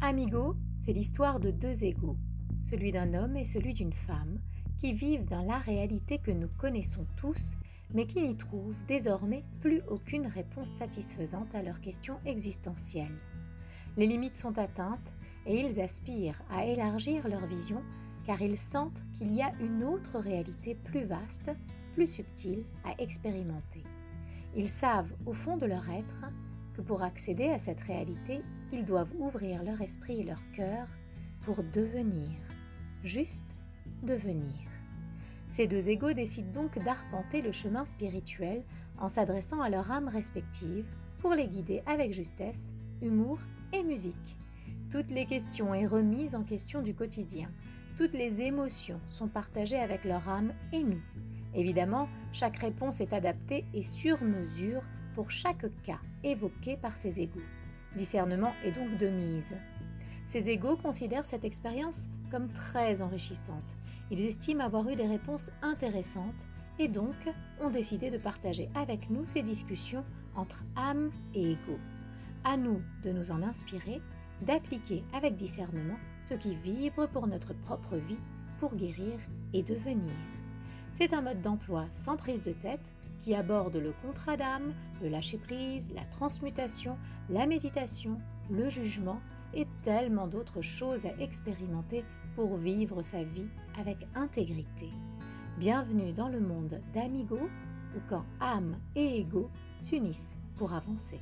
Amigo, 0.00 0.54
c'est 0.76 0.92
l'histoire 0.92 1.40
de 1.40 1.50
deux 1.50 1.82
égaux, 1.82 2.16
celui 2.62 2.92
d'un 2.92 3.14
homme 3.14 3.36
et 3.36 3.44
celui 3.44 3.72
d'une 3.72 3.92
femme, 3.92 4.38
qui 4.78 4.92
vivent 4.92 5.26
dans 5.26 5.42
la 5.42 5.58
réalité 5.58 6.18
que 6.18 6.30
nous 6.30 6.46
connaissons 6.56 7.04
tous, 7.16 7.56
mais 7.92 8.06
qui 8.06 8.22
n'y 8.22 8.36
trouvent 8.36 8.78
désormais 8.86 9.42
plus 9.60 9.82
aucune 9.88 10.28
réponse 10.28 10.68
satisfaisante 10.68 11.52
à 11.56 11.64
leurs 11.64 11.80
questions 11.80 12.20
existentielles. 12.26 13.18
Les 13.96 14.06
limites 14.06 14.36
sont 14.36 14.56
atteintes 14.56 15.12
et 15.46 15.66
ils 15.66 15.80
aspirent 15.80 16.42
à 16.48 16.64
élargir 16.64 17.26
leur 17.26 17.44
vision 17.46 17.82
car 18.24 18.40
ils 18.40 18.58
sentent 18.58 19.02
qu'il 19.14 19.32
y 19.32 19.42
a 19.42 19.50
une 19.60 19.82
autre 19.82 20.20
réalité 20.20 20.76
plus 20.76 21.06
vaste, 21.06 21.50
plus 21.94 22.06
subtile 22.06 22.62
à 22.84 23.02
expérimenter. 23.02 23.82
Ils 24.54 24.68
savent 24.68 25.12
au 25.26 25.32
fond 25.32 25.56
de 25.56 25.66
leur 25.66 25.90
être 25.90 26.30
que 26.74 26.82
pour 26.82 27.02
accéder 27.02 27.48
à 27.48 27.58
cette 27.58 27.80
réalité, 27.80 28.42
ils 28.72 28.84
doivent 28.84 29.14
ouvrir 29.18 29.62
leur 29.62 29.80
esprit 29.80 30.20
et 30.20 30.24
leur 30.24 30.40
cœur 30.52 30.86
pour 31.42 31.62
devenir, 31.62 32.28
juste 33.04 33.56
devenir. 34.02 34.54
Ces 35.48 35.66
deux 35.66 35.88
égaux 35.88 36.12
décident 36.12 36.62
donc 36.62 36.82
d'arpenter 36.82 37.40
le 37.40 37.52
chemin 37.52 37.84
spirituel 37.84 38.62
en 38.98 39.08
s'adressant 39.08 39.60
à 39.60 39.70
leur 39.70 39.90
âme 39.90 40.08
respective 40.08 40.84
pour 41.18 41.34
les 41.34 41.48
guider 41.48 41.82
avec 41.86 42.12
justesse, 42.12 42.70
humour 43.00 43.38
et 43.72 43.82
musique. 43.82 44.36
Toutes 44.90 45.10
les 45.10 45.26
questions 45.26 45.74
et 45.74 45.86
remises 45.86 46.34
en 46.34 46.42
question 46.42 46.82
du 46.82 46.94
quotidien, 46.94 47.50
toutes 47.96 48.14
les 48.14 48.42
émotions 48.42 49.00
sont 49.08 49.28
partagées 49.28 49.78
avec 49.78 50.04
leur 50.04 50.28
âme 50.28 50.52
et 50.72 50.84
nous. 50.84 51.02
Évidemment, 51.54 52.08
chaque 52.32 52.58
réponse 52.58 53.00
est 53.00 53.12
adaptée 53.12 53.64
et 53.74 53.82
sur 53.82 54.22
mesure 54.22 54.82
pour 55.14 55.30
chaque 55.30 55.66
cas 55.82 56.00
évoqué 56.22 56.76
par 56.76 56.96
ces 56.96 57.20
égaux. 57.20 57.40
Discernement 57.96 58.52
est 58.64 58.72
donc 58.72 58.96
de 58.98 59.08
mise. 59.08 59.54
Ces 60.24 60.50
égaux 60.50 60.76
considèrent 60.76 61.24
cette 61.24 61.44
expérience 61.44 62.08
comme 62.30 62.48
très 62.48 63.00
enrichissante. 63.00 63.76
Ils 64.10 64.26
estiment 64.26 64.64
avoir 64.64 64.88
eu 64.88 64.96
des 64.96 65.06
réponses 65.06 65.50
intéressantes 65.62 66.46
et 66.78 66.88
donc 66.88 67.14
ont 67.60 67.70
décidé 67.70 68.10
de 68.10 68.18
partager 68.18 68.68
avec 68.74 69.10
nous 69.10 69.26
ces 69.26 69.42
discussions 69.42 70.04
entre 70.36 70.64
âme 70.76 71.10
et 71.34 71.52
égaux. 71.52 71.80
À 72.44 72.56
nous 72.56 72.80
de 73.02 73.10
nous 73.10 73.30
en 73.30 73.42
inspirer, 73.42 74.00
d'appliquer 74.42 75.02
avec 75.12 75.34
discernement 75.34 75.98
ce 76.20 76.34
qui 76.34 76.54
vibre 76.54 77.08
pour 77.08 77.26
notre 77.26 77.52
propre 77.52 77.96
vie, 77.96 78.20
pour 78.60 78.74
guérir 78.76 79.18
et 79.52 79.62
devenir. 79.62 80.12
C'est 80.92 81.12
un 81.12 81.22
mode 81.22 81.42
d'emploi 81.42 81.86
sans 81.90 82.16
prise 82.16 82.44
de 82.44 82.52
tête 82.52 82.92
qui 83.18 83.34
aborde 83.34 83.76
le 83.76 83.92
contrat 84.02 84.36
d'âme, 84.36 84.74
le 85.02 85.08
lâcher-prise, 85.08 85.90
la 85.94 86.04
transmutation, 86.04 86.96
la 87.28 87.46
méditation, 87.46 88.20
le 88.50 88.68
jugement 88.68 89.20
et 89.54 89.66
tellement 89.82 90.26
d'autres 90.26 90.62
choses 90.62 91.06
à 91.06 91.16
expérimenter 91.20 92.04
pour 92.34 92.56
vivre 92.56 93.02
sa 93.02 93.22
vie 93.22 93.48
avec 93.78 94.06
intégrité. 94.14 94.90
Bienvenue 95.58 96.12
dans 96.12 96.28
le 96.28 96.40
monde 96.40 96.80
d'Amigo, 96.92 97.38
où 97.96 98.00
quand 98.08 98.24
âme 98.40 98.78
et 98.94 99.20
ego 99.20 99.50
s'unissent 99.78 100.38
pour 100.56 100.72
avancer. 100.72 101.20